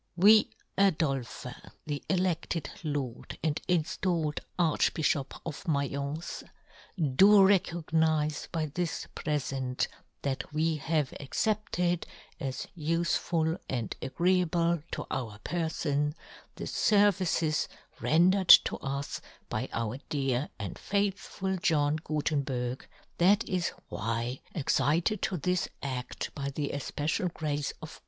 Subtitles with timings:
[0.13, 0.49] *' We
[0.79, 1.53] Adolphe
[1.85, 6.41] the eleSled Lord and" injl ailed Archbijhop of Maience,
[7.15, 9.85] do" recognize by this prefent,
[10.23, 12.07] that we" have accepted,
[12.39, 16.15] as ufeful and agree" able to our perfon,
[16.55, 17.67] the fervices
[17.99, 22.87] ren" dered to us by our dear and faithful *' John Gutenberg,
[23.19, 27.99] that is why, excited" to this adl by the efpecial grace of "John Gutenberg.